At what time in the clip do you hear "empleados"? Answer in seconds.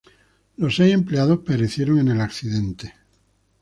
0.95-1.41